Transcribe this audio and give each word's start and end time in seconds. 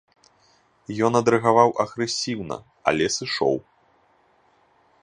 Ён 1.07 1.13
адрэагаваў 1.19 1.69
агрэсіўна, 1.83 2.57
але 2.93 3.05
сышоў. 3.19 3.55